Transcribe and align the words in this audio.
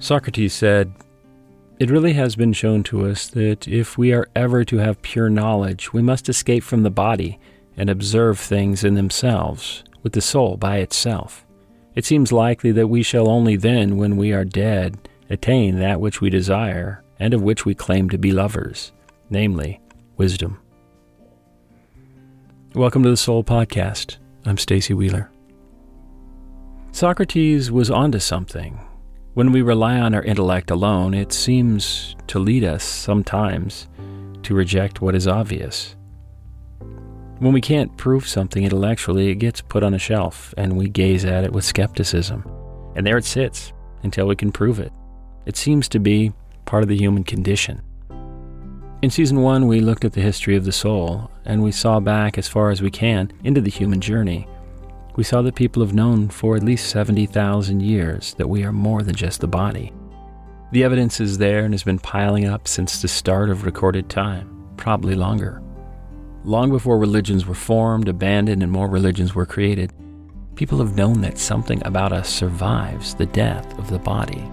Socrates 0.00 0.52
said, 0.52 0.92
It 1.80 1.90
really 1.90 2.12
has 2.12 2.36
been 2.36 2.52
shown 2.52 2.84
to 2.84 3.06
us 3.06 3.26
that 3.28 3.66
if 3.66 3.98
we 3.98 4.12
are 4.12 4.28
ever 4.36 4.64
to 4.64 4.76
have 4.76 5.02
pure 5.02 5.28
knowledge, 5.28 5.92
we 5.92 6.02
must 6.02 6.28
escape 6.28 6.62
from 6.62 6.84
the 6.84 6.90
body 6.90 7.40
and 7.76 7.90
observe 7.90 8.38
things 8.38 8.84
in 8.84 8.94
themselves, 8.94 9.82
with 10.04 10.12
the 10.12 10.20
soul 10.20 10.56
by 10.56 10.78
itself. 10.78 11.44
It 11.96 12.04
seems 12.04 12.30
likely 12.30 12.70
that 12.72 12.86
we 12.86 13.02
shall 13.02 13.28
only 13.28 13.56
then, 13.56 13.96
when 13.96 14.16
we 14.16 14.32
are 14.32 14.44
dead, 14.44 15.08
attain 15.30 15.80
that 15.80 16.00
which 16.00 16.20
we 16.20 16.30
desire 16.30 17.02
and 17.18 17.34
of 17.34 17.42
which 17.42 17.64
we 17.64 17.74
claim 17.74 18.08
to 18.10 18.18
be 18.18 18.30
lovers, 18.30 18.92
namely, 19.30 19.80
wisdom. 20.16 20.60
Welcome 22.72 23.02
to 23.02 23.10
the 23.10 23.16
Soul 23.16 23.42
Podcast. 23.42 24.18
I'm 24.44 24.58
Stacy 24.58 24.94
Wheeler. 24.94 25.28
Socrates 26.92 27.72
was 27.72 27.90
onto 27.90 28.20
something 28.20 28.78
when 29.38 29.52
we 29.52 29.62
rely 29.62 30.00
on 30.00 30.16
our 30.16 30.24
intellect 30.24 30.68
alone, 30.68 31.14
it 31.14 31.32
seems 31.32 32.16
to 32.26 32.40
lead 32.40 32.64
us 32.64 32.82
sometimes 32.82 33.86
to 34.42 34.52
reject 34.52 35.00
what 35.00 35.14
is 35.14 35.28
obvious. 35.28 35.94
When 37.38 37.52
we 37.52 37.60
can't 37.60 37.96
prove 37.96 38.26
something 38.26 38.64
intellectually, 38.64 39.28
it 39.28 39.36
gets 39.36 39.60
put 39.60 39.84
on 39.84 39.94
a 39.94 39.98
shelf 39.98 40.52
and 40.56 40.76
we 40.76 40.88
gaze 40.88 41.24
at 41.24 41.44
it 41.44 41.52
with 41.52 41.64
skepticism. 41.64 42.44
And 42.96 43.06
there 43.06 43.16
it 43.16 43.24
sits 43.24 43.72
until 44.02 44.26
we 44.26 44.34
can 44.34 44.50
prove 44.50 44.80
it. 44.80 44.90
It 45.46 45.56
seems 45.56 45.88
to 45.90 46.00
be 46.00 46.32
part 46.64 46.82
of 46.82 46.88
the 46.88 46.98
human 46.98 47.22
condition. 47.22 47.80
In 49.02 49.10
season 49.10 49.40
one, 49.40 49.68
we 49.68 49.78
looked 49.78 50.04
at 50.04 50.14
the 50.14 50.20
history 50.20 50.56
of 50.56 50.64
the 50.64 50.72
soul 50.72 51.30
and 51.44 51.62
we 51.62 51.70
saw 51.70 52.00
back 52.00 52.38
as 52.38 52.48
far 52.48 52.70
as 52.70 52.82
we 52.82 52.90
can 52.90 53.30
into 53.44 53.60
the 53.60 53.70
human 53.70 54.00
journey 54.00 54.48
we 55.18 55.24
saw 55.24 55.42
that 55.42 55.56
people 55.56 55.82
have 55.82 55.96
known 55.96 56.28
for 56.28 56.54
at 56.54 56.62
least 56.62 56.90
70,000 56.90 57.82
years 57.82 58.34
that 58.34 58.48
we 58.48 58.62
are 58.62 58.70
more 58.70 59.02
than 59.02 59.16
just 59.16 59.40
the 59.40 59.48
body. 59.48 59.92
The 60.70 60.84
evidence 60.84 61.18
is 61.18 61.38
there 61.38 61.64
and 61.64 61.74
has 61.74 61.82
been 61.82 61.98
piling 61.98 62.44
up 62.44 62.68
since 62.68 63.02
the 63.02 63.08
start 63.08 63.50
of 63.50 63.64
recorded 63.64 64.08
time, 64.08 64.64
probably 64.76 65.16
longer. 65.16 65.60
Long 66.44 66.70
before 66.70 67.00
religions 67.00 67.46
were 67.46 67.56
formed, 67.56 68.06
abandoned, 68.06 68.62
and 68.62 68.70
more 68.70 68.86
religions 68.86 69.34
were 69.34 69.44
created, 69.44 69.92
people 70.54 70.78
have 70.78 70.94
known 70.94 71.20
that 71.22 71.36
something 71.36 71.84
about 71.84 72.12
us 72.12 72.28
survives 72.28 73.16
the 73.16 73.26
death 73.26 73.76
of 73.76 73.90
the 73.90 73.98
body. 73.98 74.48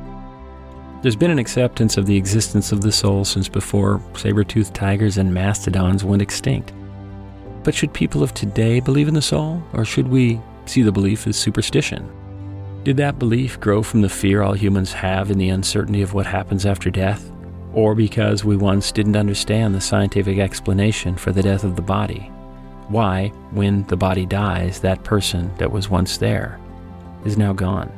There's 1.03 1.15
been 1.15 1.29
an 1.29 1.37
acceptance 1.37 1.95
of 1.95 2.07
the 2.07 2.17
existence 2.17 2.71
of 2.71 2.81
the 2.81 2.91
soul 2.91 3.23
since 3.23 3.47
before 3.47 4.01
saber 4.15 4.43
toothed 4.43 4.73
tigers 4.73 5.19
and 5.19 5.31
mastodons 5.31 6.03
went 6.03 6.23
extinct. 6.23 6.73
But 7.63 7.75
should 7.75 7.93
people 7.93 8.23
of 8.23 8.33
today 8.33 8.79
believe 8.79 9.07
in 9.07 9.13
the 9.13 9.21
soul, 9.21 9.61
or 9.71 9.85
should 9.85 10.07
we 10.07 10.41
see 10.69 10.81
the 10.81 10.91
belief 10.91 11.27
as 11.27 11.37
superstition. 11.37 12.09
Did 12.83 12.97
that 12.97 13.17
belief 13.17 13.59
grow 13.59 13.81
from 13.81 14.01
the 14.01 14.09
fear 14.09 14.43
all 14.43 14.53
humans 14.53 14.93
have 14.93 15.31
in 15.31 15.39
the 15.39 15.49
uncertainty 15.49 16.03
of 16.03 16.13
what 16.13 16.27
happens 16.27 16.65
after 16.65 16.91
death? 16.91 17.31
Or 17.73 17.95
because 17.95 18.45
we 18.45 18.55
once 18.55 18.91
didn't 18.91 19.15
understand 19.15 19.73
the 19.73 19.81
scientific 19.81 20.37
explanation 20.37 21.15
for 21.15 21.31
the 21.31 21.41
death 21.41 21.63
of 21.63 21.75
the 21.75 21.81
body? 21.81 22.31
Why, 22.87 23.29
when 23.49 23.85
the 23.87 23.97
body 23.97 24.27
dies, 24.27 24.79
that 24.81 25.03
person 25.03 25.51
that 25.57 25.71
was 25.71 25.89
once 25.89 26.17
there 26.17 26.59
is 27.25 27.37
now 27.37 27.53
gone? 27.53 27.91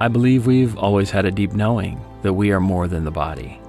I 0.00 0.08
believe 0.08 0.46
we've 0.46 0.76
always 0.76 1.10
had 1.10 1.24
a 1.24 1.30
deep 1.30 1.52
knowing 1.52 2.00
that 2.22 2.32
we 2.32 2.50
are 2.50 2.60
more 2.60 2.88
than 2.88 3.04
the 3.04 3.12
body. 3.12 3.60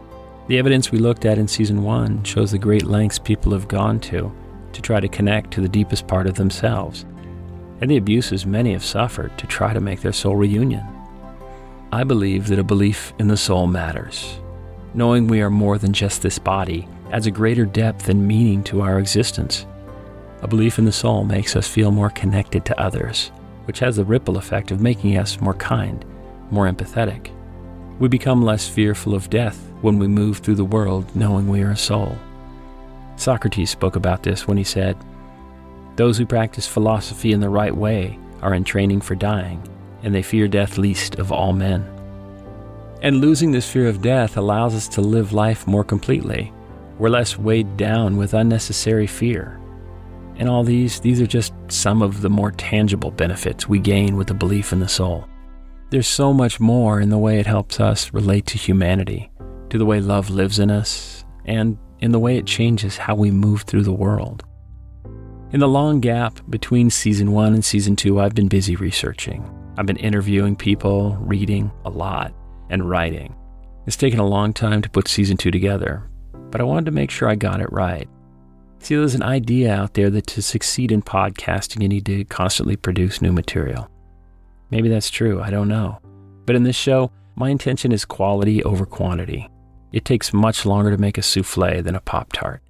The 0.48 0.58
evidence 0.58 0.92
we 0.92 0.98
looked 0.98 1.26
at 1.26 1.38
in 1.38 1.48
season 1.48 1.84
one 1.84 2.24
shows 2.24 2.50
the 2.50 2.58
great 2.58 2.86
lengths 2.86 3.20
people 3.20 3.52
have 3.52 3.68
gone 3.68 4.00
to 4.02 4.32
to 4.74 4.82
try 4.82 5.00
to 5.00 5.08
connect 5.08 5.52
to 5.52 5.62
the 5.62 5.70
deepest 5.70 6.08
part 6.08 6.26
of 6.26 6.34
themselves 6.34 7.06
and 7.82 7.90
the 7.90 7.98
abuses 7.98 8.46
many 8.46 8.74
have 8.74 8.84
suffered 8.84 9.38
to 9.38 9.48
try 9.48 9.74
to 9.74 9.80
make 9.80 10.02
their 10.02 10.14
soul 10.14 10.36
reunion. 10.36 10.86
I 11.92 12.04
believe 12.04 12.48
that 12.48 12.60
a 12.60 12.64
belief 12.64 13.14
in 13.20 13.28
the 13.28 13.38
soul 13.38 13.68
matters. 13.68 14.40
Knowing 14.94 15.28
we 15.28 15.42
are 15.42 15.50
more 15.50 15.78
than 15.78 15.94
just 15.94 16.22
this 16.22 16.40
body 16.40 16.88
adds 17.12 17.28
a 17.28 17.32
greater 17.32 17.66
depth 17.66 18.10
and 18.10 18.28
meaning 18.28 18.64
to 18.66 18.82
our 18.82 19.00
existence. 19.00 19.66
A 20.42 20.48
belief 20.48 20.80
in 20.80 20.86
the 20.86 20.92
soul 20.92 21.24
makes 21.24 21.56
us 21.56 21.68
feel 21.68 21.92
more 21.92 22.12
connected 22.12 22.66
to 22.66 22.80
others, 22.80 23.32
which 23.66 23.80
has 23.80 23.96
the 23.96 24.06
ripple 24.06 24.38
effect 24.38 24.72
of 24.72 24.82
making 24.82 25.18
us 25.18 25.42
more 25.42 25.56
kind, 25.56 26.06
more 26.52 26.70
empathetic. 26.70 27.32
We 28.00 28.08
become 28.08 28.44
less 28.44 28.68
fearful 28.68 29.14
of 29.14 29.30
death 29.30 29.58
when 29.82 30.00
we 30.00 30.08
move 30.08 30.38
through 30.38 30.56
the 30.56 30.66
world 30.66 31.16
knowing 31.16 31.48
we 31.48 31.62
are 31.62 31.72
a 31.72 31.78
soul. 31.78 32.18
Socrates 33.16 33.70
spoke 33.70 33.96
about 33.96 34.24
this 34.24 34.48
when 34.48 34.58
he 34.58 34.64
said, 34.64 34.96
those 36.00 36.18
who 36.18 36.26
practice 36.26 36.66
philosophy 36.66 37.34
in 37.34 37.42
the 37.42 37.50
right 37.50 37.76
way 37.76 38.18
are 38.42 38.54
in 38.54 38.64
training 38.64 39.02
for 39.02 39.16
dying, 39.16 39.62
and 40.02 40.16
they 40.16 40.22
fear 40.22 40.48
death 40.48 40.78
least 40.78 41.16
of 41.16 41.30
all 41.30 41.52
men. 41.52 41.84
And 43.02 43.18
losing 43.18 43.52
this 43.52 43.70
fear 43.70 43.86
of 43.90 44.02
death 44.02 44.38
allows 44.38 44.74
us 44.74 44.88
to 44.90 45.02
live 45.02 45.34
life 45.34 45.68
more 45.68 45.84
completely. 45.84 46.54
We're 47.00 47.10
less 47.10 47.38
weighed 47.38 47.76
down 47.76 48.16
with 48.16 48.34
unnecessary 48.34 49.08
fear. 49.08 49.60
And 50.38 50.48
all 50.48 50.64
these, 50.64 51.02
these 51.02 51.20
are 51.20 51.28
just 51.28 51.52
some 51.68 52.02
of 52.02 52.22
the 52.22 52.30
more 52.30 52.52
tangible 52.52 53.12
benefits 53.12 53.68
we 53.68 53.80
gain 53.80 54.16
with 54.16 54.28
the 54.28 54.34
belief 54.34 54.72
in 54.72 54.80
the 54.80 54.88
soul. 54.88 55.28
There's 55.90 56.08
so 56.08 56.32
much 56.32 56.62
more 56.62 57.02
in 57.02 57.10
the 57.10 57.18
way 57.18 57.40
it 57.40 57.46
helps 57.46 57.82
us 57.82 58.14
relate 58.14 58.46
to 58.46 58.58
humanity, 58.58 59.30
to 59.70 59.78
the 59.78 59.86
way 59.86 60.00
love 60.00 60.30
lives 60.30 60.60
in 60.60 60.72
us, 60.72 61.26
and 61.44 61.78
in 62.00 62.14
the 62.14 62.20
way 62.20 62.38
it 62.38 62.46
changes 62.46 62.96
how 62.96 63.16
we 63.16 63.32
move 63.32 63.64
through 63.64 63.84
the 63.84 63.92
world. 63.92 64.46
In 65.52 65.62
the 65.62 65.68
long 65.68 66.00
gap 66.00 66.40
between 66.52 66.92
season 66.92 67.32
one 67.32 67.56
and 67.56 67.66
season 67.66 67.96
two, 67.96 68.20
I've 68.20 68.36
been 68.36 68.50
busy 68.50 68.76
researching. 68.76 69.44
I've 69.80 69.88
been 69.88 69.98
interviewing 69.98 70.56
people, 70.56 71.18
reading 71.20 71.72
a 71.86 71.90
lot, 71.90 72.36
and 72.70 72.88
writing. 72.88 73.36
It's 73.88 73.96
taken 73.96 74.20
a 74.20 74.28
long 74.28 74.54
time 74.54 74.84
to 74.84 74.90
put 74.92 75.08
season 75.08 75.38
two 75.38 75.50
together, 75.50 76.08
but 76.52 76.62
I 76.62 76.66
wanted 76.66 76.86
to 76.86 76.92
make 76.92 77.10
sure 77.10 77.28
I 77.28 77.34
got 77.34 77.62
it 77.62 77.72
right. 77.72 78.08
See, 78.78 78.96
there's 78.96 79.16
an 79.16 79.24
idea 79.24 79.74
out 79.74 79.96
there 79.96 80.12
that 80.12 80.28
to 80.28 80.44
succeed 80.44 80.92
in 80.92 81.02
podcasting, 81.02 81.82
you 81.82 81.90
need 81.90 82.06
to 82.06 82.26
constantly 82.26 82.76
produce 82.76 83.20
new 83.20 83.32
material. 83.32 83.90
Maybe 84.70 84.88
that's 84.88 85.10
true, 85.10 85.42
I 85.42 85.50
don't 85.50 85.68
know. 85.68 85.98
But 86.46 86.58
in 86.58 86.64
this 86.64 86.76
show, 86.76 87.12
my 87.34 87.50
intention 87.50 87.92
is 87.92 88.06
quality 88.06 88.64
over 88.64 88.86
quantity. 88.86 89.50
It 89.94 90.06
takes 90.06 90.32
much 90.32 90.68
longer 90.68 90.92
to 90.92 91.02
make 91.02 91.18
a 91.18 91.24
souffle 91.24 91.84
than 91.84 91.96
a 91.96 92.02
Pop 92.02 92.34
Tart 92.34 92.62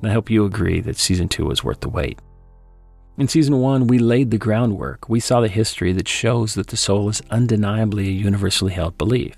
and 0.00 0.10
I 0.10 0.14
hope 0.14 0.30
you 0.30 0.44
agree 0.44 0.80
that 0.82 0.96
season 0.96 1.28
two 1.28 1.46
was 1.46 1.64
worth 1.64 1.80
the 1.80 1.88
wait. 1.88 2.18
In 3.18 3.26
season 3.26 3.58
one, 3.58 3.88
we 3.88 3.98
laid 3.98 4.30
the 4.30 4.38
groundwork. 4.38 5.08
We 5.08 5.18
saw 5.18 5.40
the 5.40 5.48
history 5.48 5.92
that 5.92 6.06
shows 6.06 6.54
that 6.54 6.68
the 6.68 6.76
soul 6.76 7.08
is 7.08 7.20
undeniably 7.30 8.06
a 8.06 8.12
universally 8.12 8.72
held 8.72 8.96
belief. 8.96 9.34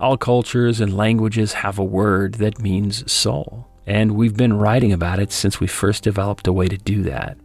All 0.00 0.16
cultures 0.16 0.80
and 0.80 0.96
languages 0.96 1.52
have 1.52 1.78
a 1.78 1.84
word 1.84 2.34
that 2.34 2.60
means 2.60 3.10
soul, 3.10 3.68
and 3.86 4.12
we've 4.12 4.36
been 4.36 4.58
writing 4.58 4.92
about 4.92 5.20
it 5.20 5.30
since 5.30 5.60
we 5.60 5.68
first 5.68 6.02
developed 6.02 6.48
a 6.48 6.52
way 6.52 6.66
to 6.66 6.76
do 6.76 7.02
that. 7.04 7.38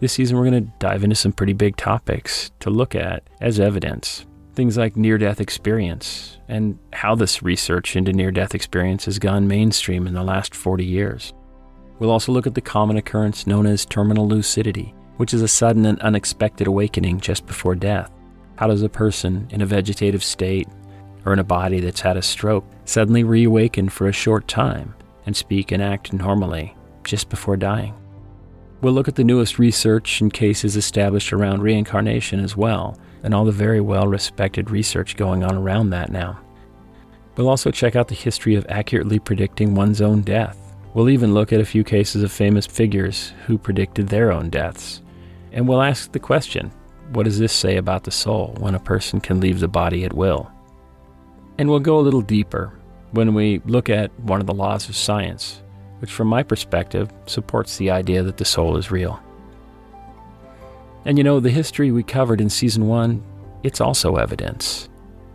This 0.00 0.12
season, 0.14 0.36
we're 0.36 0.48
going 0.48 0.64
to 0.64 0.72
dive 0.78 1.04
into 1.04 1.16
some 1.16 1.32
pretty 1.32 1.52
big 1.52 1.76
topics 1.76 2.50
to 2.60 2.70
look 2.70 2.94
at 2.94 3.24
as 3.40 3.58
evidence. 3.58 4.24
Things 4.54 4.76
like 4.76 4.96
near 4.96 5.18
death 5.18 5.40
experience 5.40 6.38
and 6.48 6.78
how 6.92 7.14
this 7.14 7.42
research 7.42 7.94
into 7.94 8.12
near 8.12 8.30
death 8.30 8.54
experience 8.54 9.04
has 9.04 9.18
gone 9.18 9.48
mainstream 9.48 10.06
in 10.06 10.14
the 10.14 10.22
last 10.22 10.54
40 10.54 10.84
years. 10.84 11.32
We'll 11.98 12.10
also 12.10 12.30
look 12.30 12.46
at 12.46 12.54
the 12.54 12.60
common 12.60 12.96
occurrence 12.96 13.46
known 13.46 13.66
as 13.66 13.84
terminal 13.84 14.28
lucidity, 14.28 14.94
which 15.16 15.34
is 15.34 15.42
a 15.42 15.48
sudden 15.48 15.84
and 15.86 16.00
unexpected 16.00 16.66
awakening 16.66 17.20
just 17.20 17.46
before 17.46 17.74
death. 17.74 18.10
How 18.56 18.68
does 18.68 18.82
a 18.82 18.88
person 18.88 19.48
in 19.50 19.62
a 19.62 19.66
vegetative 19.66 20.22
state 20.22 20.68
or 21.24 21.32
in 21.32 21.40
a 21.40 21.44
body 21.44 21.80
that's 21.80 22.00
had 22.00 22.16
a 22.16 22.22
stroke 22.22 22.64
suddenly 22.84 23.24
reawaken 23.24 23.88
for 23.88 24.08
a 24.08 24.12
short 24.12 24.46
time 24.46 24.94
and 25.26 25.36
speak 25.36 25.72
and 25.72 25.82
act 25.82 26.12
normally 26.12 26.76
just 27.02 27.28
before 27.28 27.56
dying? 27.56 27.94
We'll 28.80 28.92
look 28.92 29.08
at 29.08 29.16
the 29.16 29.24
newest 29.24 29.58
research 29.58 30.20
and 30.20 30.32
cases 30.32 30.76
established 30.76 31.32
around 31.32 31.62
reincarnation 31.62 32.38
as 32.38 32.56
well, 32.56 32.96
and 33.24 33.34
all 33.34 33.44
the 33.44 33.50
very 33.50 33.80
well 33.80 34.06
respected 34.06 34.70
research 34.70 35.16
going 35.16 35.42
on 35.42 35.56
around 35.56 35.90
that 35.90 36.12
now. 36.12 36.38
We'll 37.36 37.48
also 37.48 37.72
check 37.72 37.96
out 37.96 38.06
the 38.06 38.14
history 38.14 38.54
of 38.54 38.66
accurately 38.68 39.18
predicting 39.18 39.74
one's 39.74 40.00
own 40.00 40.22
death 40.22 40.67
We'll 40.98 41.10
even 41.10 41.32
look 41.32 41.52
at 41.52 41.60
a 41.60 41.64
few 41.64 41.84
cases 41.84 42.24
of 42.24 42.32
famous 42.32 42.66
figures 42.66 43.32
who 43.46 43.56
predicted 43.56 44.08
their 44.08 44.32
own 44.32 44.50
deaths. 44.50 45.00
And 45.52 45.68
we'll 45.68 45.80
ask 45.80 46.10
the 46.10 46.18
question 46.18 46.72
what 47.12 47.22
does 47.22 47.38
this 47.38 47.52
say 47.52 47.76
about 47.76 48.02
the 48.02 48.10
soul 48.10 48.56
when 48.58 48.74
a 48.74 48.80
person 48.80 49.20
can 49.20 49.38
leave 49.38 49.60
the 49.60 49.68
body 49.68 50.04
at 50.04 50.12
will? 50.12 50.50
And 51.56 51.70
we'll 51.70 51.78
go 51.78 52.00
a 52.00 52.02
little 52.02 52.20
deeper 52.20 52.72
when 53.12 53.32
we 53.32 53.62
look 53.64 53.88
at 53.88 54.10
one 54.22 54.40
of 54.40 54.48
the 54.48 54.54
laws 54.54 54.88
of 54.88 54.96
science, 54.96 55.62
which, 56.00 56.10
from 56.10 56.26
my 56.26 56.42
perspective, 56.42 57.12
supports 57.26 57.76
the 57.76 57.92
idea 57.92 58.24
that 58.24 58.36
the 58.36 58.44
soul 58.44 58.76
is 58.76 58.90
real. 58.90 59.22
And 61.04 61.16
you 61.16 61.22
know, 61.22 61.38
the 61.38 61.48
history 61.48 61.92
we 61.92 62.02
covered 62.02 62.40
in 62.40 62.50
season 62.50 62.88
one, 62.88 63.22
it's 63.62 63.80
also 63.80 64.16
evidence. 64.16 64.88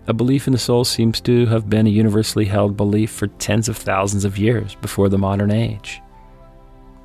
A 0.08 0.14
belief 0.14 0.48
in 0.48 0.54
the 0.54 0.60
soul 0.60 0.84
seems 0.84 1.22
to 1.22 1.46
have 1.46 1.70
been 1.70 1.88
a 1.88 1.90
universally 1.90 2.46
held 2.46 2.76
belief 2.76 3.12
for 3.12 3.28
tens 3.28 3.70
of 3.70 3.78
thousands 3.78 4.26
of 4.26 4.38
years 4.38 4.76
before 4.76 5.10
the 5.10 5.18
modern 5.18 5.52
age. 5.52 6.02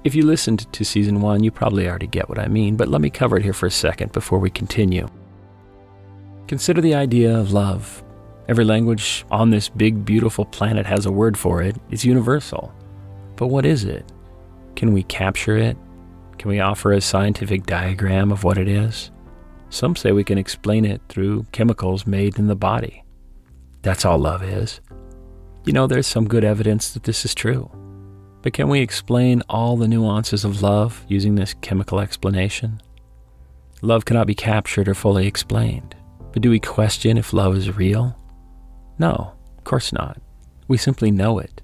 If 0.04 0.14
you 0.14 0.24
listened 0.24 0.72
to 0.72 0.84
season 0.84 1.20
one, 1.20 1.44
you 1.44 1.50
probably 1.50 1.88
already 1.88 2.06
get 2.06 2.28
what 2.28 2.38
I 2.38 2.48
mean, 2.48 2.76
but 2.76 2.88
let 2.88 3.00
me 3.00 3.10
cover 3.10 3.36
it 3.36 3.44
here 3.44 3.52
for 3.52 3.66
a 3.66 3.70
second 3.70 4.12
before 4.12 4.38
we 4.38 4.50
continue. 4.50 5.08
Consider 6.46 6.80
the 6.80 6.94
idea 6.94 7.36
of 7.36 7.52
love 7.52 8.02
Every 8.48 8.64
language 8.64 9.26
on 9.30 9.50
this 9.50 9.68
big, 9.68 10.06
beautiful 10.06 10.46
planet 10.46 10.86
has 10.86 11.04
a 11.04 11.12
word 11.12 11.36
for 11.36 11.62
it. 11.62 11.76
It's 11.90 12.04
universal. 12.04 12.72
But 13.36 13.48
what 13.48 13.66
is 13.66 13.84
it? 13.84 14.10
Can 14.74 14.94
we 14.94 15.02
capture 15.02 15.58
it? 15.58 15.76
Can 16.38 16.48
we 16.48 16.58
offer 16.58 16.92
a 16.92 17.00
scientific 17.02 17.66
diagram 17.66 18.32
of 18.32 18.44
what 18.44 18.56
it 18.56 18.66
is? 18.66 19.10
Some 19.70 19.96
say 19.96 20.12
we 20.12 20.24
can 20.24 20.38
explain 20.38 20.84
it 20.84 21.00
through 21.08 21.46
chemicals 21.52 22.06
made 22.06 22.38
in 22.38 22.46
the 22.46 22.56
body. 22.56 23.04
That's 23.82 24.04
all 24.04 24.18
love 24.18 24.42
is. 24.42 24.80
You 25.64 25.72
know, 25.72 25.86
there's 25.86 26.06
some 26.06 26.28
good 26.28 26.44
evidence 26.44 26.90
that 26.92 27.04
this 27.04 27.24
is 27.24 27.34
true. 27.34 27.70
But 28.42 28.52
can 28.52 28.68
we 28.68 28.80
explain 28.80 29.42
all 29.48 29.76
the 29.76 29.88
nuances 29.88 30.44
of 30.44 30.62
love 30.62 31.04
using 31.08 31.34
this 31.34 31.54
chemical 31.54 32.00
explanation? 32.00 32.80
Love 33.82 34.04
cannot 34.04 34.26
be 34.26 34.34
captured 34.34 34.88
or 34.88 34.94
fully 34.94 35.26
explained. 35.26 35.94
But 36.32 36.42
do 36.42 36.50
we 36.50 36.60
question 36.60 37.18
if 37.18 37.32
love 37.32 37.56
is 37.56 37.76
real? 37.76 38.16
No, 38.98 39.34
of 39.56 39.64
course 39.64 39.92
not. 39.92 40.20
We 40.66 40.76
simply 40.76 41.10
know 41.10 41.38
it. 41.38 41.60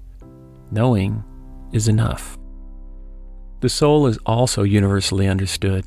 Knowing 0.71 1.23
is 1.71 1.87
enough. 1.87 2.37
The 3.61 3.69
soul 3.69 4.07
is 4.07 4.19
also 4.25 4.63
universally 4.63 5.27
understood, 5.27 5.85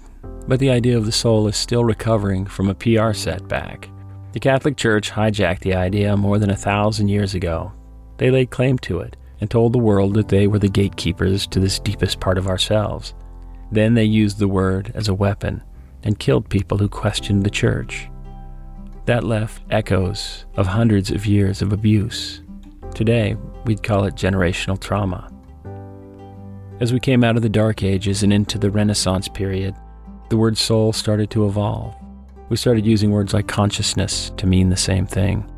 but 0.49 0.59
the 0.59 0.71
idea 0.71 0.97
of 0.97 1.05
the 1.05 1.12
soul 1.12 1.47
is 1.47 1.56
still 1.56 1.85
recovering 1.85 2.47
from 2.47 2.71
a 2.71 2.75
PR 2.75 3.12
setback. 3.12 3.91
The 4.33 4.41
Catholic 4.41 4.77
Church 4.77 5.11
hijacked 5.11 5.61
the 5.61 5.75
idea 5.75 6.17
more 6.17 6.39
than 6.39 6.50
a 6.50 6.56
thousand 6.56 7.09
years 7.09 7.35
ago. 7.35 7.73
They 8.17 8.31
laid 8.31 8.50
claim 8.50 8.79
to 8.79 9.00
it 9.00 9.17
and 9.41 9.50
told 9.50 9.73
the 9.73 9.79
world 9.79 10.15
that 10.15 10.29
they 10.29 10.47
were 10.47 10.59
the 10.59 10.69
gatekeepers 10.69 11.47
to 11.49 11.61
this 11.61 11.79
deepest 11.79 12.19
part 12.19 12.39
of 12.39 12.49
ourselves. 12.49 13.15
Then 13.71 13.95
they 13.95 14.05
used 14.05 14.39
the 14.39 14.49
word 14.49 14.91
as 14.95 15.09
a 15.09 15.15
weapon 15.15 15.62
and 16.03 16.19
killed 16.19 16.49
people 16.49 16.79
who 16.79 16.89
questioned 16.89 17.44
the 17.44 17.51
church. 17.51 18.09
That 19.05 19.25
left 19.25 19.62
echoes 19.71 20.47
of 20.56 20.67
hundreds 20.67 21.11
of 21.11 21.27
years 21.27 21.61
of 21.61 21.73
abuse. 21.73 22.41
Today, 22.94 23.37
we'd 23.65 23.83
call 23.83 24.05
it 24.05 24.15
generational 24.15 24.81
trauma. 24.81 25.31
As 26.81 26.93
we 26.93 27.01
came 27.01 27.23
out 27.23 27.37
of 27.37 27.43
the 27.43 27.49
Dark 27.49 27.83
Ages 27.83 28.23
and 28.23 28.33
into 28.33 28.59
the 28.59 28.71
Renaissance 28.71 29.29
period, 29.29 29.75
the 30.29 30.37
word 30.37 30.59
soul 30.59 30.93
started 30.93 31.31
to 31.31 31.47
evolve. 31.47 31.95
We 32.51 32.57
started 32.57 32.85
using 32.85 33.11
words 33.11 33.33
like 33.33 33.49
consciousness 33.49 34.31
to 34.37 34.47
mean 34.47 34.69
the 34.69 34.77
same 34.77 35.07
thing, 35.07 35.51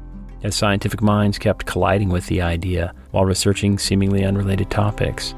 as 0.45 0.55
scientific 0.55 1.03
minds 1.03 1.39
kept 1.39 1.67
colliding 1.67 2.09
with 2.09 2.27
the 2.27 2.41
idea 2.41 2.95
while 3.11 3.25
researching 3.25 3.79
seemingly 3.79 4.25
unrelated 4.25 4.71
topics. 4.71 5.35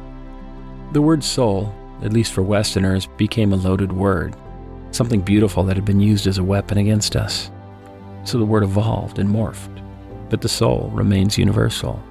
The 0.93 1.01
word 1.01 1.25
soul, 1.25 1.75
at 2.03 2.13
least 2.13 2.33
for 2.33 2.43
Westerners, 2.43 3.07
became 3.17 3.53
a 3.53 3.57
loaded 3.57 3.93
word, 3.93 4.37
something 4.91 5.23
beautiful 5.23 5.63
that 5.65 5.77
had 5.77 5.87
been 5.87 6.01
used 6.01 6.27
as 6.27 6.37
a 6.37 6.45
weapon 6.45 6.77
against 6.77 7.17
us. 7.17 7.51
So 8.25 8.39
the 8.39 8.45
word 8.45 8.63
evolved 8.63 9.19
and 9.19 9.29
morphed, 9.29 9.83
but 10.29 10.43
the 10.43 10.49
soul 10.49 10.91
remains 10.93 11.39
universal, 11.39 12.03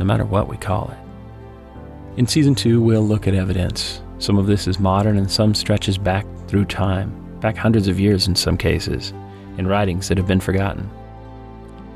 no 0.00 0.04
matter 0.04 0.24
what 0.24 0.48
we 0.48 0.56
call 0.56 0.90
it. 0.90 2.18
In 2.18 2.26
season 2.26 2.56
two, 2.56 2.82
we'll 2.82 3.06
look 3.06 3.28
at 3.28 3.34
evidence. 3.34 4.02
Some 4.18 4.38
of 4.38 4.46
this 4.46 4.66
is 4.66 4.80
modern 4.80 5.18
and 5.18 5.30
some 5.30 5.54
stretches 5.54 5.98
back 5.98 6.26
through 6.54 6.64
time, 6.66 7.10
back 7.40 7.56
hundreds 7.56 7.88
of 7.88 7.98
years 7.98 8.28
in 8.28 8.36
some 8.36 8.56
cases, 8.56 9.12
in 9.58 9.66
writings 9.66 10.06
that 10.06 10.16
have 10.16 10.28
been 10.28 10.38
forgotten. 10.38 10.88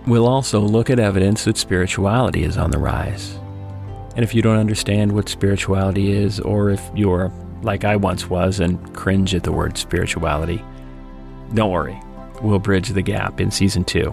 We'll 0.05 0.27
also 0.27 0.59
look 0.59 0.91
at 0.91 0.99
evidence 0.99 1.45
that 1.45 1.57
spirituality 1.57 2.43
is 2.43 2.59
on 2.59 2.73
the 2.73 2.79
rise. 2.79 3.39
And 4.17 4.25
if 4.25 4.35
you 4.35 4.43
don't 4.43 4.59
understand 4.59 5.13
what 5.13 5.29
spirituality 5.29 6.11
is, 6.11 6.41
or 6.41 6.71
if 6.71 6.83
you're 6.93 7.31
like 7.63 7.85
I 7.85 7.95
once 7.95 8.29
was 8.29 8.59
and 8.59 8.93
cringe 8.97 9.33
at 9.33 9.45
the 9.45 9.53
word 9.53 9.79
spirituality, 9.79 10.61
don't 11.55 11.71
worry 11.71 12.01
we'll 12.43 12.59
bridge 12.59 12.89
the 12.89 13.03
gap 13.03 13.41
in 13.41 13.53
season 13.53 13.85
two. 13.85 14.13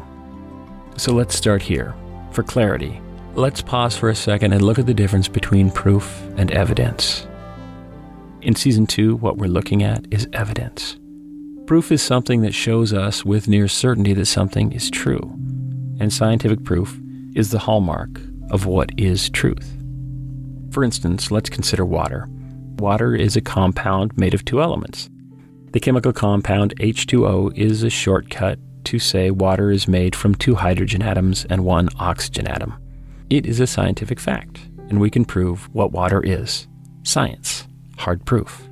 So 0.95 1.12
let's 1.12 1.36
start 1.36 1.63
here. 1.63 1.95
For 2.33 2.44
clarity, 2.44 3.01
let's 3.33 3.63
pause 3.63 3.97
for 3.97 4.09
a 4.09 4.15
second 4.15 4.53
and 4.53 4.62
look 4.62 4.77
at 4.77 4.86
the 4.86 4.94
difference 4.94 5.27
between 5.27 5.71
proof 5.71 6.24
and 6.38 6.51
evidence. 6.51 7.25
In 8.45 8.53
season 8.56 8.86
two, 8.86 9.15
what 9.15 9.38
we're 9.38 9.47
looking 9.47 9.81
at 9.81 10.06
is 10.12 10.27
evidence. 10.31 10.97
Proof 11.65 11.92
is 11.92 12.03
something 12.03 12.42
that 12.42 12.53
shows 12.53 12.94
us 12.94 13.25
with 13.25 13.47
near 13.47 13.68
certainty 13.68 14.13
that 14.13 14.27
something 14.27 14.71
is 14.71 14.92
true, 14.92 15.33
and 16.00 16.13
scientific 16.13 16.63
proof 16.63 16.95
is 17.33 17.50
the 17.50 17.57
hallmark 17.57 18.21
of 18.51 18.68
what 18.68 18.92
is 19.00 19.31
truth. 19.31 19.75
For 20.71 20.83
instance, 20.83 21.31
let's 21.31 21.50
consider 21.50 21.86
water. 21.86 22.27
Water 22.77 23.15
is 23.15 23.36
a 23.36 23.42
compound 23.42 24.15
made 24.15 24.36
of 24.36 24.45
two 24.45 24.62
elements 24.62 25.09
the 25.71 25.80
chemical 25.81 26.13
compound 26.13 26.74
H2O 26.80 27.57
is 27.57 27.83
a 27.83 27.89
shortcut 27.89 28.59
to 28.86 28.97
say 28.97 29.30
water 29.30 29.71
is 29.71 29.89
made 29.89 30.15
from 30.15 30.33
two 30.36 30.56
hydrogen 30.56 31.01
atoms 31.01 31.45
and 31.50 31.65
one 31.65 31.89
oxygen 32.00 32.47
atom. 32.47 32.75
It 33.30 33.45
is 33.45 33.59
a 33.59 33.68
scientific 33.68 34.19
fact, 34.21 34.69
and 34.88 35.01
we 35.01 35.09
can 35.09 35.25
prove 35.25 35.68
what 35.74 35.92
water 35.92 36.24
is. 36.24 36.68
Science, 37.03 37.68
hard 37.97 38.25
proof. 38.25 38.68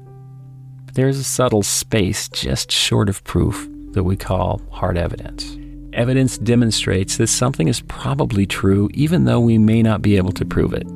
There 0.94 1.08
is 1.08 1.20
a 1.20 1.24
subtle 1.24 1.64
space 1.64 2.30
just 2.30 2.72
short 2.72 3.10
of 3.10 3.24
proof 3.24 3.68
that 3.92 4.04
we 4.04 4.16
call 4.16 4.62
hard 4.72 4.98
evidence. 4.98 5.58
Evidence 5.94 6.38
demonstrates 6.38 7.18
that 7.18 7.28
something 7.28 7.68
is 7.68 7.82
probably 7.82 8.46
true 8.46 8.90
even 8.94 9.26
though 9.26 9.40
we 9.40 9.58
may 9.58 9.82
not 9.84 10.02
be 10.02 10.18
able 10.18 10.32
to 10.34 10.46
prove 10.46 10.74
it. 10.74 10.88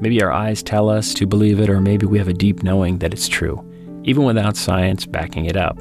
Maybe 0.00 0.22
our 0.22 0.32
eyes 0.32 0.62
tell 0.62 0.90
us 0.90 1.14
to 1.14 1.26
believe 1.26 1.58
it, 1.58 1.70
or 1.70 1.80
maybe 1.80 2.06
we 2.06 2.18
have 2.18 2.28
a 2.28 2.34
deep 2.34 2.62
knowing 2.62 2.98
that 2.98 3.14
it's 3.14 3.28
true 3.28 3.62
even 4.06 4.24
without 4.24 4.56
science 4.56 5.04
backing 5.04 5.44
it 5.44 5.56
up. 5.56 5.78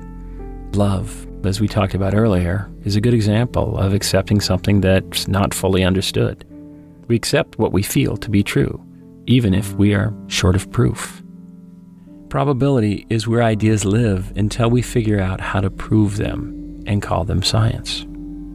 Love, 0.74 1.26
as 1.46 1.62
we 1.62 1.68
talked 1.68 1.94
about 1.94 2.16
earlier, 2.16 2.70
is 2.84 2.96
a 2.96 3.02
good 3.02 3.14
example 3.14 3.78
of 3.78 3.94
accepting 3.94 4.42
something 4.42 4.82
that's 4.82 5.28
not 5.28 5.54
fully 5.54 5.84
understood. 5.84 6.44
We 7.08 7.16
accept 7.16 7.60
what 7.60 7.72
we 7.72 7.84
feel 7.84 8.18
to 8.18 8.30
be 8.30 8.44
true, 8.44 8.84
even 9.28 9.54
if 9.54 9.74
we 9.76 9.94
are 9.94 10.14
short 10.28 10.56
of 10.56 10.70
proof. 10.72 11.22
Probability 12.30 13.06
is 13.10 13.28
where 13.28 13.44
ideas 13.44 13.86
live 13.86 14.36
until 14.36 14.70
we 14.70 14.82
figure 14.82 15.22
out 15.22 15.40
how 15.40 15.62
to 15.62 15.70
prove 15.70 16.18
them 16.18 16.84
and 16.88 17.02
call 17.02 17.24
them 17.24 17.44
science. 17.44 18.06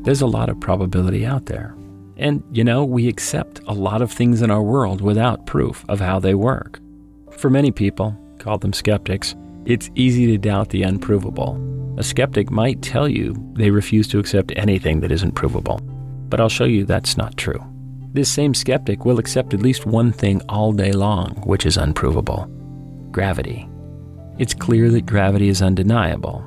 There's 0.02 0.22
a 0.22 0.26
lot 0.26 0.48
of 0.48 0.60
probability 0.60 1.24
out 1.24 1.46
there. 1.46 1.76
And, 2.16 2.42
you 2.52 2.64
know, 2.64 2.84
we 2.84 3.08
accept 3.08 3.60
a 3.66 3.72
lot 3.72 4.02
of 4.02 4.10
things 4.10 4.42
in 4.42 4.50
our 4.50 4.62
world 4.62 5.00
without 5.00 5.46
proof 5.46 5.84
of 5.88 6.00
how 6.00 6.18
they 6.18 6.34
work. 6.34 6.80
For 7.38 7.48
many 7.48 7.70
people, 7.70 8.18
call 8.38 8.58
them 8.58 8.72
skeptics, 8.72 9.36
it's 9.64 9.88
easy 9.94 10.26
to 10.26 10.36
doubt 10.36 10.70
the 10.70 10.82
unprovable. 10.82 11.58
A 11.96 12.02
skeptic 12.02 12.50
might 12.50 12.82
tell 12.82 13.08
you 13.08 13.34
they 13.54 13.70
refuse 13.70 14.08
to 14.08 14.18
accept 14.18 14.52
anything 14.56 15.00
that 15.00 15.12
isn't 15.12 15.32
provable, 15.32 15.80
but 16.28 16.40
I'll 16.40 16.48
show 16.48 16.64
you 16.64 16.84
that's 16.84 17.16
not 17.16 17.36
true. 17.36 17.64
This 18.12 18.30
same 18.30 18.52
skeptic 18.52 19.04
will 19.04 19.20
accept 19.20 19.54
at 19.54 19.62
least 19.62 19.86
one 19.86 20.10
thing 20.10 20.42
all 20.48 20.72
day 20.72 20.92
long, 20.92 21.34
which 21.44 21.64
is 21.64 21.76
unprovable 21.76 22.50
gravity. 23.12 23.68
It's 24.38 24.54
clear 24.54 24.90
that 24.90 25.06
gravity 25.06 25.48
is 25.48 25.62
undeniable. 25.62 26.44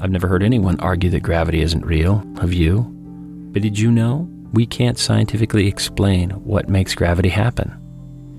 I've 0.00 0.10
never 0.10 0.28
heard 0.28 0.42
anyone 0.42 0.80
argue 0.80 1.10
that 1.10 1.22
gravity 1.22 1.60
isn't 1.62 1.84
real, 1.84 2.24
have 2.40 2.52
you? 2.52 2.82
But 3.52 3.62
did 3.62 3.78
you 3.78 3.90
know 3.90 4.28
we 4.52 4.66
can't 4.66 4.98
scientifically 4.98 5.66
explain 5.66 6.30
what 6.30 6.68
makes 6.68 6.94
gravity 6.94 7.28
happen? 7.28 7.80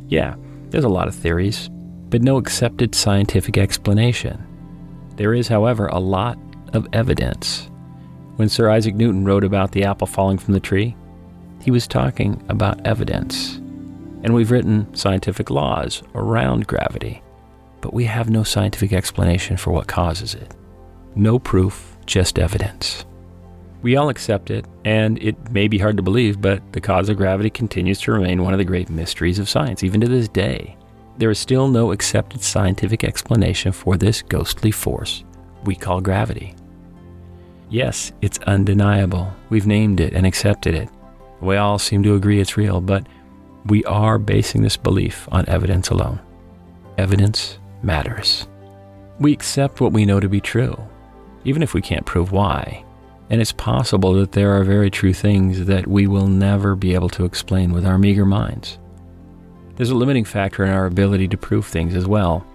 Yeah, 0.08 0.36
there's 0.70 0.84
a 0.84 0.90
lot 0.90 1.08
of 1.08 1.16
theories, 1.16 1.70
but 2.10 2.22
no 2.22 2.38
accepted 2.38 2.96
scientific 2.96 3.58
explanation. 3.58 4.46
There 5.16 5.34
is, 5.34 5.48
however, 5.48 5.88
a 5.88 6.00
lot 6.00 6.38
of 6.74 6.88
evidence. 6.94 7.70
When 8.36 8.50
Sir 8.50 8.70
Isaac 8.70 8.96
Newton 8.96 9.24
wrote 9.24 9.44
about 9.44 9.72
the 9.72 9.86
apple 9.86 10.08
falling 10.08 10.38
from 10.38 10.54
the 10.54 10.60
tree, 10.60 10.96
he 11.62 11.72
was 11.72 11.88
talking 11.88 12.44
about 12.50 12.86
evidence. 12.86 13.56
And 14.24 14.34
we've 14.34 14.52
written 14.52 14.94
scientific 14.94 15.50
laws 15.50 16.04
around 16.14 16.68
gravity, 16.68 17.22
but 17.86 17.94
we 17.94 18.06
have 18.06 18.32
no 18.32 18.42
scientific 18.42 18.92
explanation 18.94 19.58
for 19.58 19.70
what 19.70 19.86
causes 19.88 20.34
it. 20.34 20.56
No 21.14 21.38
proof, 21.38 21.96
just 22.08 22.40
evidence. 22.40 23.06
We 23.84 23.96
all 23.96 24.10
accept 24.10 24.50
it, 24.50 24.66
and 24.84 25.22
it 25.22 25.52
may 25.52 25.68
be 25.68 25.78
hard 25.78 25.96
to 25.98 26.02
believe, 26.02 26.42
but 26.42 26.64
the 26.74 26.82
cause 26.82 27.10
of 27.10 27.18
gravity 27.18 27.52
continues 27.52 28.02
to 28.02 28.12
remain 28.12 28.42
one 28.42 28.56
of 28.56 28.58
the 28.58 28.66
great 28.66 28.90
mysteries 28.90 29.38
of 29.38 29.48
science, 29.48 29.84
even 29.84 30.02
to 30.02 30.08
this 30.08 30.28
day. 30.28 30.76
There 31.20 31.30
is 31.30 31.38
still 31.38 31.68
no 31.68 31.92
accepted 31.92 32.42
scientific 32.42 33.04
explanation 33.04 33.72
for 33.72 33.98
this 33.98 34.24
ghostly 34.24 34.72
force 34.72 35.24
we 35.64 35.76
call 35.76 36.02
gravity. 36.02 36.56
Yes, 37.70 38.14
it's 38.24 38.40
undeniable. 38.48 39.32
We've 39.52 39.68
named 39.68 40.00
it 40.00 40.14
and 40.14 40.26
accepted 40.26 40.74
it. 40.74 40.90
We 41.40 41.58
all 41.58 41.78
seem 41.78 42.02
to 42.02 42.16
agree 42.16 42.40
it's 42.42 42.58
real, 42.58 42.82
but 42.82 43.06
we 43.68 43.84
are 43.84 44.18
basing 44.18 44.64
this 44.64 44.76
belief 44.76 45.30
on 45.32 45.48
evidence 45.48 45.90
alone. 45.90 46.20
Evidence 46.98 47.60
matters. 47.84 48.48
We 49.20 49.34
accept 49.34 49.82
what 49.82 49.94
we 49.94 50.06
know 50.06 50.20
to 50.20 50.30
be 50.30 50.42
true, 50.42 50.78
even 51.44 51.64
if 51.64 51.74
we 51.74 51.82
can't 51.82 52.06
prove 52.06 52.32
why. 52.32 52.84
And 53.30 53.42
it's 53.42 53.52
possible 53.52 54.14
that 54.16 54.34
there 54.34 54.52
are 54.52 54.64
very 54.64 54.92
true 54.92 55.14
things 55.14 55.66
that 55.66 55.88
we 55.88 56.08
will 56.08 56.28
never 56.28 56.76
be 56.76 56.94
able 56.94 57.10
to 57.10 57.26
explain 57.26 57.72
with 57.72 57.86
our 57.86 57.98
meager 57.98 58.26
minds. 58.26 58.78
There's 59.76 59.90
a 59.90 59.96
limiting 59.96 60.26
factor 60.26 60.64
in 60.64 60.72
our 60.72 60.86
ability 60.86 61.28
to 61.30 61.38
prove 61.38 61.66
things 61.66 61.96
as 61.96 62.08
well. 62.08 62.46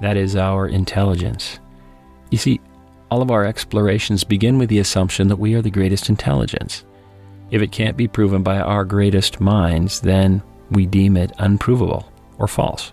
That 0.00 0.16
is 0.16 0.36
our 0.36 0.66
intelligence. 0.66 1.58
You 2.30 2.38
see, 2.38 2.60
all 3.10 3.22
of 3.22 3.30
our 3.30 3.44
explorations 3.44 4.24
begin 4.24 4.58
with 4.58 4.68
the 4.68 4.78
assumption 4.78 5.28
that 5.28 5.36
we 5.36 5.54
are 5.54 5.62
the 5.62 5.70
greatest 5.70 6.08
intelligence. 6.08 6.84
If 7.50 7.60
it 7.60 7.72
can't 7.72 7.96
be 7.96 8.08
proven 8.08 8.42
by 8.42 8.58
our 8.58 8.84
greatest 8.84 9.40
minds, 9.40 10.00
then 10.00 10.42
we 10.70 10.86
deem 10.86 11.16
it 11.16 11.32
unprovable 11.38 12.10
or 12.38 12.48
false. 12.48 12.92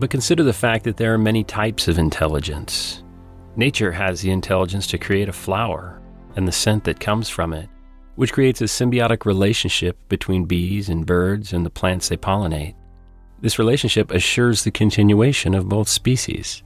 But 0.00 0.08
consider 0.08 0.42
the 0.42 0.54
fact 0.54 0.84
that 0.84 0.96
there 0.96 1.12
are 1.12 1.18
many 1.18 1.44
types 1.44 1.86
of 1.86 1.98
intelligence. 1.98 3.02
Nature 3.54 3.92
has 3.92 4.22
the 4.22 4.30
intelligence 4.30 4.86
to 4.86 4.98
create 4.98 5.28
a 5.28 5.32
flower 5.32 6.00
and 6.36 6.48
the 6.48 6.52
scent 6.52 6.84
that 6.84 7.00
comes 7.00 7.28
from 7.28 7.52
it, 7.52 7.68
which 8.14 8.32
creates 8.32 8.62
a 8.62 8.64
symbiotic 8.64 9.26
relationship 9.26 9.98
between 10.08 10.46
bees 10.46 10.88
and 10.88 11.04
birds 11.04 11.52
and 11.52 11.66
the 11.66 11.70
plants 11.70 12.08
they 12.08 12.16
pollinate. 12.16 12.76
This 13.42 13.58
relationship 13.58 14.10
assures 14.10 14.64
the 14.64 14.70
continuation 14.70 15.54
of 15.54 15.68
both 15.68 15.86
species. 15.86 16.62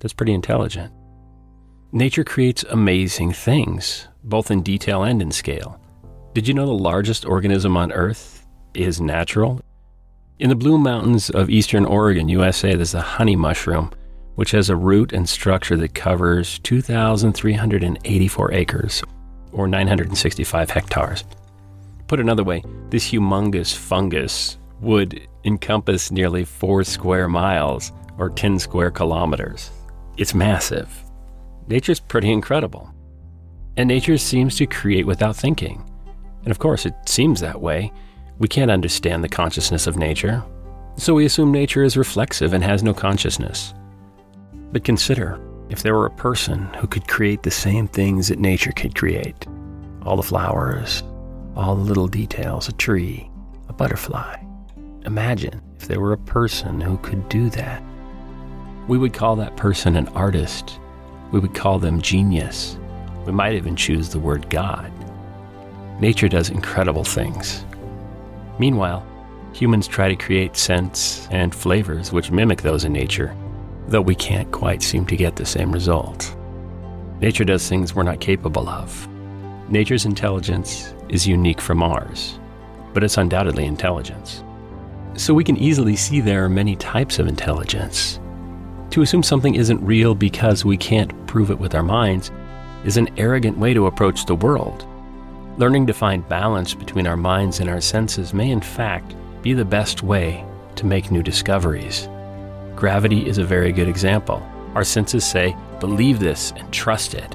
That's 0.00 0.14
pretty 0.14 0.32
intelligent. 0.32 0.90
Nature 1.92 2.24
creates 2.24 2.62
amazing 2.70 3.34
things, 3.34 4.08
both 4.24 4.50
in 4.50 4.62
detail 4.62 5.02
and 5.02 5.20
in 5.20 5.32
scale. 5.32 5.78
Did 6.32 6.48
you 6.48 6.54
know 6.54 6.64
the 6.64 6.72
largest 6.72 7.26
organism 7.26 7.76
on 7.76 7.92
Earth 7.92 8.46
is 8.72 9.02
natural? 9.02 9.60
In 10.40 10.48
the 10.48 10.56
Blue 10.56 10.78
Mountains 10.78 11.28
of 11.28 11.50
eastern 11.50 11.84
Oregon, 11.84 12.30
USA, 12.30 12.74
there's 12.74 12.94
a 12.94 13.02
honey 13.02 13.36
mushroom, 13.36 13.92
which 14.36 14.52
has 14.52 14.70
a 14.70 14.74
root 14.74 15.12
and 15.12 15.28
structure 15.28 15.76
that 15.76 15.92
covers 15.92 16.58
2,384 16.60 18.52
acres, 18.54 19.02
or 19.52 19.68
965 19.68 20.70
hectares. 20.70 21.24
Put 22.06 22.20
another 22.20 22.42
way, 22.42 22.64
this 22.88 23.10
humongous 23.10 23.76
fungus 23.76 24.56
would 24.80 25.28
encompass 25.44 26.10
nearly 26.10 26.46
four 26.46 26.84
square 26.84 27.28
miles, 27.28 27.92
or 28.16 28.30
10 28.30 28.58
square 28.60 28.90
kilometers. 28.90 29.70
It's 30.16 30.32
massive. 30.32 30.88
Nature's 31.68 32.00
pretty 32.00 32.32
incredible. 32.32 32.90
And 33.76 33.88
nature 33.88 34.16
seems 34.16 34.56
to 34.56 34.64
create 34.64 35.06
without 35.06 35.36
thinking. 35.36 35.84
And 36.44 36.50
of 36.50 36.58
course, 36.58 36.86
it 36.86 36.94
seems 37.04 37.40
that 37.40 37.60
way 37.60 37.92
we 38.40 38.48
can't 38.48 38.70
understand 38.70 39.22
the 39.22 39.28
consciousness 39.28 39.86
of 39.86 39.98
nature, 39.98 40.42
so 40.96 41.12
we 41.12 41.26
assume 41.26 41.52
nature 41.52 41.84
is 41.84 41.98
reflexive 41.98 42.54
and 42.54 42.64
has 42.64 42.82
no 42.82 42.94
consciousness. 42.94 43.74
But 44.72 44.82
consider 44.82 45.38
if 45.68 45.82
there 45.82 45.94
were 45.94 46.06
a 46.06 46.10
person 46.10 46.64
who 46.78 46.86
could 46.86 47.06
create 47.06 47.42
the 47.42 47.50
same 47.50 47.86
things 47.86 48.28
that 48.28 48.38
nature 48.38 48.72
could 48.72 48.94
create 48.94 49.46
all 50.02 50.16
the 50.16 50.22
flowers, 50.22 51.02
all 51.54 51.76
the 51.76 51.82
little 51.82 52.08
details, 52.08 52.66
a 52.66 52.72
tree, 52.72 53.30
a 53.68 53.74
butterfly. 53.74 54.42
Imagine 55.04 55.60
if 55.76 55.86
there 55.86 56.00
were 56.00 56.14
a 56.14 56.18
person 56.18 56.80
who 56.80 56.96
could 56.98 57.28
do 57.28 57.50
that. 57.50 57.82
We 58.88 58.96
would 58.96 59.12
call 59.12 59.36
that 59.36 59.58
person 59.58 59.96
an 59.96 60.08
artist. 60.08 60.80
We 61.30 61.40
would 61.40 61.54
call 61.54 61.78
them 61.78 62.00
genius. 62.00 62.78
We 63.26 63.32
might 63.32 63.52
even 63.52 63.76
choose 63.76 64.08
the 64.08 64.18
word 64.18 64.48
God. 64.48 64.90
Nature 66.00 66.28
does 66.28 66.48
incredible 66.48 67.04
things. 67.04 67.64
Meanwhile, 68.58 69.06
humans 69.52 69.86
try 69.86 70.08
to 70.08 70.16
create 70.16 70.56
scents 70.56 71.28
and 71.30 71.54
flavors 71.54 72.12
which 72.12 72.30
mimic 72.30 72.62
those 72.62 72.84
in 72.84 72.92
nature, 72.92 73.34
though 73.88 74.00
we 74.00 74.14
can't 74.14 74.50
quite 74.52 74.82
seem 74.82 75.06
to 75.06 75.16
get 75.16 75.36
the 75.36 75.46
same 75.46 75.72
result. 75.72 76.36
Nature 77.20 77.44
does 77.44 77.68
things 77.68 77.94
we're 77.94 78.02
not 78.02 78.20
capable 78.20 78.68
of. 78.68 79.08
Nature's 79.68 80.06
intelligence 80.06 80.94
is 81.08 81.26
unique 81.26 81.60
from 81.60 81.82
ours, 81.82 82.38
but 82.92 83.04
it's 83.04 83.18
undoubtedly 83.18 83.66
intelligence. 83.66 84.42
So 85.14 85.34
we 85.34 85.44
can 85.44 85.56
easily 85.56 85.96
see 85.96 86.20
there 86.20 86.44
are 86.44 86.48
many 86.48 86.76
types 86.76 87.18
of 87.18 87.28
intelligence. 87.28 88.20
To 88.90 89.02
assume 89.02 89.22
something 89.22 89.54
isn't 89.54 89.84
real 89.84 90.14
because 90.14 90.64
we 90.64 90.76
can't 90.76 91.26
prove 91.26 91.50
it 91.50 91.58
with 91.58 91.74
our 91.74 91.82
minds 91.82 92.30
is 92.84 92.96
an 92.96 93.08
arrogant 93.18 93.58
way 93.58 93.74
to 93.74 93.86
approach 93.86 94.24
the 94.24 94.34
world. 94.34 94.86
Learning 95.60 95.86
to 95.86 95.92
find 95.92 96.26
balance 96.26 96.72
between 96.72 97.06
our 97.06 97.18
minds 97.18 97.60
and 97.60 97.68
our 97.68 97.82
senses 97.82 98.32
may, 98.32 98.50
in 98.50 98.62
fact, 98.62 99.14
be 99.42 99.52
the 99.52 99.62
best 99.62 100.02
way 100.02 100.42
to 100.74 100.86
make 100.86 101.10
new 101.10 101.22
discoveries. 101.22 102.08
Gravity 102.74 103.28
is 103.28 103.36
a 103.36 103.44
very 103.44 103.70
good 103.70 103.86
example. 103.86 104.42
Our 104.74 104.84
senses 104.84 105.22
say, 105.22 105.54
believe 105.78 106.18
this 106.18 106.54
and 106.56 106.72
trust 106.72 107.12
it. 107.12 107.34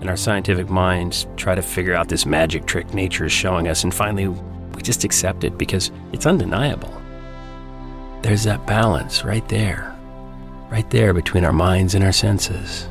And 0.00 0.08
our 0.08 0.16
scientific 0.16 0.70
minds 0.70 1.26
try 1.36 1.56
to 1.56 1.62
figure 1.62 1.96
out 1.96 2.08
this 2.08 2.26
magic 2.26 2.64
trick 2.66 2.94
nature 2.94 3.24
is 3.24 3.32
showing 3.32 3.66
us, 3.66 3.82
and 3.82 3.92
finally, 3.92 4.28
we 4.28 4.80
just 4.80 5.02
accept 5.02 5.42
it 5.42 5.58
because 5.58 5.90
it's 6.12 6.26
undeniable. 6.26 6.94
There's 8.22 8.44
that 8.44 8.68
balance 8.68 9.24
right 9.24 9.48
there, 9.48 9.92
right 10.70 10.88
there 10.90 11.12
between 11.12 11.44
our 11.44 11.52
minds 11.52 11.96
and 11.96 12.04
our 12.04 12.12
senses. 12.12 12.88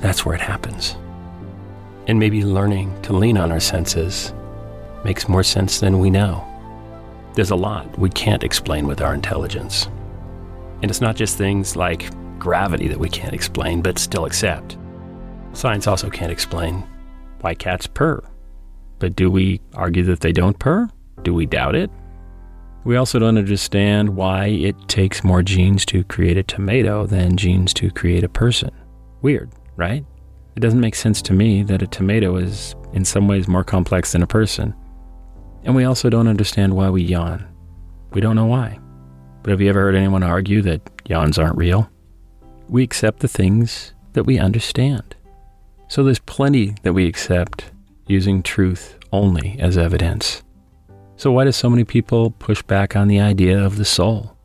That's 0.00 0.26
where 0.26 0.34
it 0.34 0.40
happens 0.40 0.96
and 2.08 2.18
maybe 2.18 2.42
learning 2.42 3.00
to 3.02 3.12
lean 3.12 3.36
on 3.36 3.52
our 3.52 3.60
senses 3.60 4.32
makes 5.04 5.28
more 5.28 5.42
sense 5.42 5.78
than 5.78 5.98
we 5.98 6.10
know. 6.10 6.44
There's 7.34 7.50
a 7.50 7.56
lot 7.56 7.98
we 7.98 8.10
can't 8.10 8.42
explain 8.42 8.86
with 8.86 9.00
our 9.00 9.14
intelligence. 9.14 9.86
And 10.82 10.90
it's 10.90 11.00
not 11.00 11.16
just 11.16 11.38
things 11.38 11.76
like 11.76 12.10
gravity 12.38 12.88
that 12.88 12.98
we 12.98 13.08
can't 13.08 13.34
explain 13.34 13.82
but 13.82 13.98
still 13.98 14.24
accept. 14.24 14.76
Science 15.52 15.86
also 15.86 16.08
can't 16.10 16.32
explain 16.32 16.84
why 17.40 17.54
cats 17.54 17.86
purr. 17.86 18.22
But 18.98 19.14
do 19.14 19.30
we 19.30 19.60
argue 19.74 20.02
that 20.04 20.20
they 20.20 20.32
don't 20.32 20.58
purr? 20.58 20.88
Do 21.22 21.34
we 21.34 21.46
doubt 21.46 21.74
it? 21.74 21.90
We 22.84 22.96
also 22.96 23.18
don't 23.18 23.38
understand 23.38 24.16
why 24.16 24.46
it 24.46 24.76
takes 24.88 25.22
more 25.22 25.42
genes 25.42 25.84
to 25.86 26.04
create 26.04 26.38
a 26.38 26.42
tomato 26.42 27.06
than 27.06 27.36
genes 27.36 27.74
to 27.74 27.90
create 27.90 28.24
a 28.24 28.28
person. 28.28 28.70
Weird, 29.20 29.50
right? 29.76 30.04
It 30.58 30.62
doesn't 30.62 30.80
make 30.80 30.96
sense 30.96 31.22
to 31.22 31.32
me 31.32 31.62
that 31.62 31.82
a 31.82 31.86
tomato 31.86 32.34
is 32.34 32.74
in 32.92 33.04
some 33.04 33.28
ways 33.28 33.46
more 33.46 33.62
complex 33.62 34.10
than 34.10 34.24
a 34.24 34.26
person. 34.26 34.74
And 35.62 35.76
we 35.76 35.84
also 35.84 36.10
don't 36.10 36.26
understand 36.26 36.74
why 36.74 36.90
we 36.90 37.00
yawn. 37.00 37.46
We 38.10 38.20
don't 38.20 38.34
know 38.34 38.46
why. 38.46 38.80
But 39.44 39.52
have 39.52 39.60
you 39.60 39.68
ever 39.68 39.82
heard 39.82 39.94
anyone 39.94 40.24
argue 40.24 40.60
that 40.62 40.80
yawns 41.06 41.38
aren't 41.38 41.56
real? 41.56 41.88
We 42.68 42.82
accept 42.82 43.20
the 43.20 43.28
things 43.28 43.92
that 44.14 44.24
we 44.24 44.40
understand. 44.40 45.14
So 45.86 46.02
there's 46.02 46.18
plenty 46.18 46.74
that 46.82 46.92
we 46.92 47.06
accept 47.06 47.70
using 48.08 48.42
truth 48.42 48.98
only 49.12 49.56
as 49.60 49.78
evidence. 49.78 50.42
So 51.14 51.30
why 51.30 51.44
do 51.44 51.52
so 51.52 51.70
many 51.70 51.84
people 51.84 52.32
push 52.32 52.62
back 52.62 52.96
on 52.96 53.06
the 53.06 53.20
idea 53.20 53.64
of 53.64 53.76
the 53.76 53.84
soul? 53.84 54.36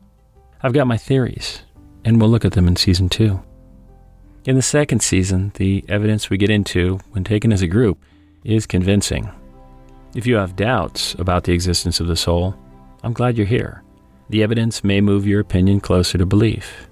I've 0.62 0.74
got 0.74 0.86
my 0.86 0.96
theories, 0.96 1.62
and 2.04 2.20
we'll 2.20 2.30
look 2.30 2.44
at 2.44 2.52
them 2.52 2.68
in 2.68 2.76
season 2.76 3.08
two. 3.08 3.42
In 4.46 4.56
the 4.56 4.62
second 4.62 5.00
season, 5.00 5.52
the 5.54 5.82
evidence 5.88 6.28
we 6.28 6.36
get 6.36 6.50
into, 6.50 6.98
when 7.12 7.24
taken 7.24 7.50
as 7.50 7.62
a 7.62 7.66
group, 7.66 7.98
is 8.44 8.66
convincing. 8.66 9.30
If 10.14 10.26
you 10.26 10.36
have 10.36 10.54
doubts 10.54 11.14
about 11.14 11.44
the 11.44 11.54
existence 11.54 11.98
of 11.98 12.08
the 12.08 12.16
soul, 12.16 12.54
I'm 13.02 13.14
glad 13.14 13.38
you're 13.38 13.46
here. 13.46 13.82
The 14.28 14.42
evidence 14.42 14.84
may 14.84 15.00
move 15.00 15.26
your 15.26 15.40
opinion 15.40 15.80
closer 15.80 16.18
to 16.18 16.26
belief. 16.26 16.88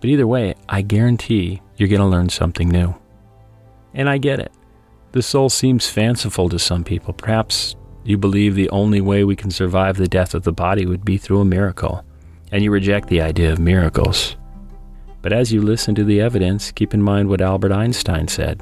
But 0.00 0.10
either 0.10 0.26
way, 0.26 0.54
I 0.68 0.82
guarantee 0.82 1.62
you're 1.78 1.88
going 1.88 2.02
to 2.02 2.06
learn 2.06 2.28
something 2.28 2.68
new. 2.68 2.94
And 3.94 4.06
I 4.10 4.18
get 4.18 4.38
it. 4.40 4.52
The 5.12 5.22
soul 5.22 5.48
seems 5.48 5.88
fanciful 5.88 6.50
to 6.50 6.58
some 6.58 6.84
people. 6.84 7.14
Perhaps 7.14 7.74
you 8.04 8.18
believe 8.18 8.54
the 8.54 8.68
only 8.68 9.00
way 9.00 9.24
we 9.24 9.36
can 9.36 9.50
survive 9.50 9.96
the 9.96 10.08
death 10.08 10.34
of 10.34 10.42
the 10.42 10.52
body 10.52 10.84
would 10.84 11.06
be 11.06 11.16
through 11.16 11.40
a 11.40 11.44
miracle, 11.46 12.04
and 12.50 12.62
you 12.62 12.70
reject 12.70 13.08
the 13.08 13.22
idea 13.22 13.50
of 13.50 13.58
miracles. 13.58 14.36
But 15.22 15.32
as 15.32 15.52
you 15.52 15.62
listen 15.62 15.94
to 15.94 16.04
the 16.04 16.20
evidence, 16.20 16.72
keep 16.72 16.92
in 16.92 17.02
mind 17.02 17.28
what 17.28 17.40
Albert 17.40 17.72
Einstein 17.72 18.28
said. 18.28 18.60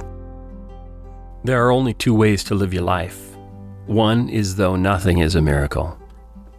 There 1.43 1.65
are 1.65 1.71
only 1.71 1.95
two 1.95 2.15
ways 2.15 2.45
to 2.45 2.55
live 2.55 2.75
your 2.75 2.83
life. 2.83 3.35
One 3.87 4.29
is 4.29 4.57
though 4.57 4.77
nothing 4.77 5.19
is 5.19 5.35
a 5.35 5.41
miracle. 5.41 5.99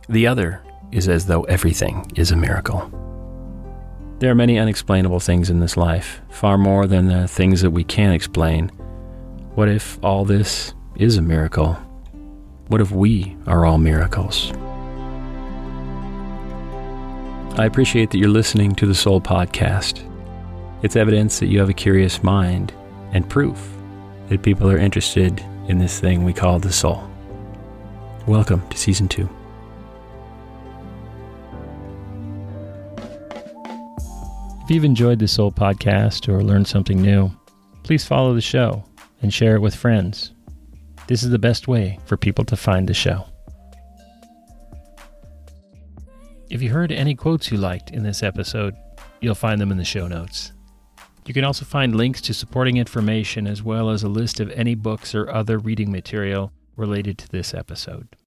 The 0.10 0.26
other 0.26 0.64
is 0.92 1.08
as 1.08 1.28
though 1.28 1.44
everything 1.44 2.12
is 2.16 2.32
a 2.32 2.36
miracle. 2.36 2.92
There 4.18 4.32
are 4.32 4.36
many 4.36 4.60
unexplainable 4.60 5.20
things 5.20 5.50
in 5.50 5.60
this 5.60 5.78
life, 5.78 6.22
far 6.30 6.58
more 6.58 6.88
than 6.88 7.08
the 7.08 7.28
things 7.28 7.62
that 7.62 7.72
we 7.72 7.84
can 7.84 8.12
explain. 8.12 8.70
What 9.56 9.70
if 9.70 9.98
all 10.04 10.26
this 10.26 10.74
is 10.96 11.18
a 11.18 11.22
miracle? 11.22 11.74
What 12.68 12.82
if 12.82 12.92
we 12.92 13.36
are 13.48 13.66
all 13.66 13.78
miracles? 13.78 14.52
I 17.58 17.66
appreciate 17.66 18.12
that 18.12 18.18
you're 18.18 18.30
listening 18.30 18.76
to 18.76 18.86
the 18.86 18.96
Soul 18.96 19.20
Podcast. 19.20 20.08
It's 20.84 20.96
evidence 20.96 21.40
that 21.40 21.48
you 21.48 21.60
have 21.60 21.68
a 21.68 21.74
curious 21.74 22.24
mind 22.24 22.74
and 23.12 23.30
proof 23.30 23.76
that 24.30 24.42
people 24.42 24.72
are 24.72 24.78
interested 24.78 25.46
in 25.68 25.78
this 25.78 26.00
thing 26.00 26.24
we 26.24 26.32
call 26.32 26.60
the 26.60 26.72
soul. 26.72 27.04
Welcome 28.26 28.68
to 28.70 28.78
Season 28.78 29.10
2. 29.10 29.30
If 34.64 34.70
you've 34.70 34.86
enjoyed 34.86 35.20
the 35.20 35.28
Soul 35.28 35.52
Podcast 35.52 36.30
or 36.30 36.42
learned 36.42 36.70
something 36.70 37.02
new, 37.02 37.32
please 37.84 38.06
follow 38.06 38.34
the 38.34 38.40
show 38.40 38.86
and 39.22 39.34
share 39.34 39.58
it 39.58 39.62
with 39.62 39.76
friends. 39.76 40.32
This 41.08 41.22
is 41.22 41.32
the 41.32 41.38
best 41.38 41.68
way 41.68 42.00
for 42.06 42.16
people 42.16 42.46
to 42.46 42.56
find 42.56 42.88
the 42.88 42.94
show. 42.94 43.26
If 46.52 46.62
you 46.62 46.70
heard 46.70 46.92
any 46.92 47.16
quotes 47.16 47.50
you 47.50 47.56
liked 47.58 47.92
in 47.92 48.04
this 48.04 48.22
episode, 48.22 48.76
you'll 49.22 49.36
find 49.36 49.62
them 49.62 49.72
in 49.72 49.78
the 49.78 49.86
show 49.86 50.06
notes. 50.06 50.52
You 51.26 51.34
can 51.34 51.46
also 51.46 51.64
find 51.64 51.96
links 51.96 52.20
to 52.24 52.34
supporting 52.34 52.76
information 52.76 53.48
as 53.48 53.64
well 53.64 53.90
as 53.90 54.04
a 54.04 54.10
list 54.10 54.42
of 54.42 54.52
any 54.52 54.76
books 54.76 55.16
or 55.16 55.32
other 55.32 55.58
reading 55.60 55.90
material 55.90 56.52
related 56.76 57.18
to 57.20 57.30
this 57.30 57.54
episode. 57.54 58.18